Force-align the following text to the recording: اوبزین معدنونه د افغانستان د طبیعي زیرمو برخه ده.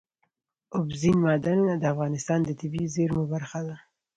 اوبزین 0.77 1.15
معدنونه 1.25 1.73
د 1.77 1.83
افغانستان 1.93 2.39
د 2.43 2.49
طبیعي 2.59 2.87
زیرمو 2.95 3.23
برخه 3.33 3.59
ده. 3.67 3.75